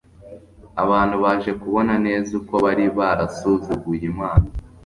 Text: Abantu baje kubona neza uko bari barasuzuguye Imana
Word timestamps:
Abantu 0.83 1.15
baje 1.23 1.51
kubona 1.61 1.93
neza 2.05 2.29
uko 2.39 2.53
bari 2.65 2.85
barasuzuguye 2.97 4.03
Imana 4.11 4.47